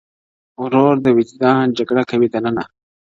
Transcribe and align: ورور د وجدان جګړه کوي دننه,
ورور 0.61 0.95
د 1.01 1.07
وجدان 1.17 1.65
جګړه 1.77 2.03
کوي 2.11 2.27
دننه, 2.33 2.63